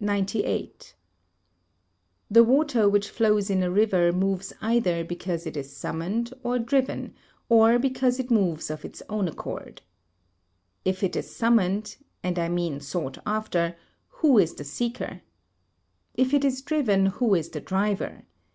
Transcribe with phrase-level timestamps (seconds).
[0.00, 0.96] [Sidenote: Against the Seekers of
[2.28, 2.36] Perpetual Motion] 98.
[2.36, 7.14] The water which flows in a river moves either because it is summoned or driven,
[7.48, 9.80] or because it moves of its own accord.
[10.84, 13.76] If it is summoned, and I mean sought after,
[14.08, 15.22] who is the seeker?
[16.12, 18.26] If it is driven, who is the driver?